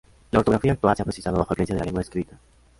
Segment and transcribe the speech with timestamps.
[0.31, 2.35] La ortografía actual se ha precisado bajo la influencia de la lengua escrita.